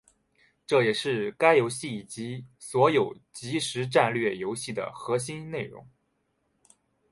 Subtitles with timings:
[0.65, 5.87] 这也是该游戏以及所有即时战略游戏的核心内容。